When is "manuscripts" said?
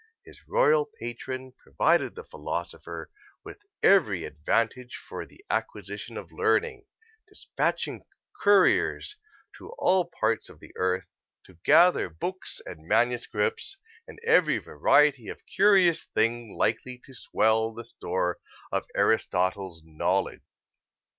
12.87-13.77